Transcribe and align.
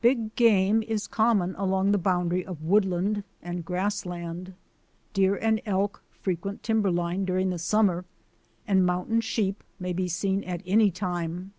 Big 0.00 0.34
game 0.36 0.82
is 0.84 1.06
common 1.06 1.54
along 1.56 1.92
the 1.92 1.98
boundary 1.98 2.46
of 2.46 2.62
woodland 2.62 3.24
and 3.42 3.62
grassland. 3.62 4.54
Deer 5.12 5.36
and 5.36 5.60
elk 5.66 6.02
frequent 6.08 6.62
timberline 6.62 7.26
during 7.26 7.50
the 7.50 7.58
summer, 7.58 8.06
and 8.66 8.86
mountain 8.86 9.20
sheep 9.20 9.62
may 9.78 9.92
be 9.92 10.08
seen 10.08 10.42
at 10.44 10.62
any 10.64 10.90
time. 10.90 11.52